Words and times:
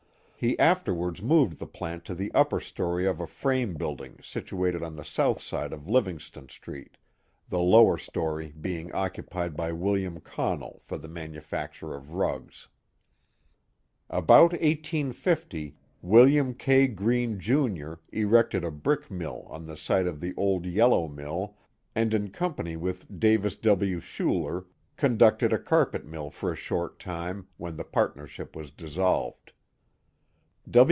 He 0.43 0.57
afterwards 0.57 1.21
moved 1.21 1.59
the 1.59 1.67
plant 1.67 2.03
to 2.05 2.15
the 2.15 2.31
upper 2.33 2.59
story 2.59 3.05
of 3.05 3.19
a 3.21 3.27
frame 3.27 3.75
building 3.75 4.19
situ 4.23 4.65
ated 4.65 4.81
on 4.81 4.95
the 4.95 5.05
south 5.05 5.39
side 5.39 5.71
of 5.71 5.87
Livingston 5.87 6.49
Street, 6.49 6.97
the 7.49 7.59
lower 7.59 7.95
storj* 7.97 8.59
being 8.59 8.91
occupied 8.91 9.55
by 9.55 9.71
William 9.71 10.19
Connell 10.19 10.81
for 10.83 10.97
the 10.97 11.07
manufacture 11.07 11.93
of 11.93 12.13
rugs. 12.13 12.69
About 14.09 14.53
1850, 14.53 15.75
William 16.01 16.55
K. 16.55 16.87
Greene, 16.87 17.39
Jr., 17.39 17.93
erected 18.11 18.63
a 18.65 18.71
brick 18.71 19.11
mill 19.11 19.45
on 19.47 19.67
the 19.67 19.77
site 19.77 20.07
of 20.07 20.19
the 20.19 20.33
old 20.37 20.65
yellow 20.65 21.07
mill, 21.07 21.55
and 21.93 22.15
in 22.15 22.31
company 22.31 22.75
with 22.75 23.19
Davis 23.19 23.55
W. 23.57 23.99
Shuler 23.99 24.65
conducted 24.97 25.53
a 25.53 25.59
carpet 25.59 26.03
mill 26.03 26.31
for 26.31 26.51
a 26.51 26.55
short 26.55 26.97
time, 26.97 27.45
when 27.57 27.77
the 27.77 27.83
partnership 27.83 28.55
was 28.55 28.71
dissolved. 28.71 29.51